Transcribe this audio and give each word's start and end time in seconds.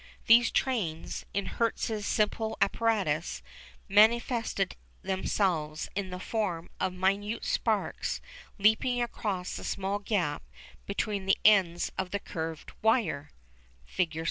These 0.25 0.49
trains, 0.49 1.27
in 1.31 1.45
Hertz' 1.45 2.07
simple 2.07 2.57
apparatus, 2.59 3.43
manifested 3.87 4.75
themselves 5.03 5.89
in 5.95 6.09
the 6.09 6.19
form 6.19 6.71
of 6.79 6.91
minute 6.91 7.45
sparks 7.45 8.19
leaping 8.57 8.99
across 8.99 9.55
the 9.57 9.63
small 9.63 9.99
gap 9.99 10.41
between 10.87 11.27
the 11.27 11.37
ends 11.45 11.91
of 11.99 12.09
the 12.09 12.19
curved 12.19 12.71
wire 12.81 13.29
(Fig. 13.85 14.17